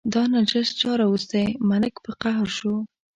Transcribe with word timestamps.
دا 0.13 0.21
نجس 0.33 0.67
چا 0.79 0.91
راوستی، 0.99 1.45
ملک 1.69 1.93
په 2.05 2.11
قهر 2.21 2.47
شو. 2.57 2.73